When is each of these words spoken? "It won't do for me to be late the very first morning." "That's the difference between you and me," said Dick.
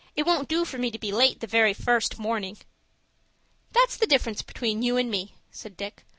"It 0.15 0.25
won't 0.25 0.47
do 0.49 0.65
for 0.65 0.79
me 0.79 0.89
to 0.89 0.97
be 0.97 1.11
late 1.11 1.41
the 1.41 1.45
very 1.45 1.75
first 1.75 2.17
morning." 2.17 2.57
"That's 3.71 3.97
the 3.97 4.07
difference 4.07 4.41
between 4.41 4.81
you 4.81 4.97
and 4.97 5.11
me," 5.11 5.35
said 5.51 5.77
Dick. 5.77 6.05